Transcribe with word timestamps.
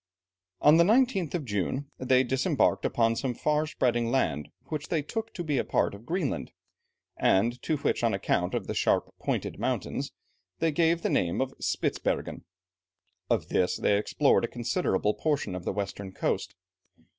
On 0.61 0.77
the 0.77 0.83
19th 0.83 1.35
of 1.35 1.45
June, 1.45 1.91
they 1.99 2.23
disembarked 2.23 2.85
upon 2.85 3.15
some 3.15 3.35
far 3.35 3.67
spreading 3.67 4.09
land, 4.09 4.49
which 4.69 4.87
they 4.87 5.03
took 5.03 5.31
to 5.35 5.43
be 5.43 5.59
a 5.59 5.63
part 5.63 5.93
of 5.93 6.07
Greenland, 6.07 6.51
and 7.17 7.61
to 7.61 7.77
which 7.77 8.03
on 8.03 8.11
account 8.11 8.55
of 8.55 8.65
the 8.65 8.73
sharp 8.73 9.13
pointed 9.19 9.59
mountains, 9.59 10.11
they 10.57 10.71
gave 10.71 11.03
the 11.03 11.09
name 11.11 11.39
of 11.39 11.53
Spitzbergen; 11.59 12.45
of 13.29 13.49
this 13.49 13.77
they 13.77 13.95
explored 13.95 14.43
a 14.43 14.47
considerable 14.47 15.13
portion 15.13 15.53
of 15.53 15.65
the 15.65 15.71
western 15.71 16.11
coast. 16.11 16.55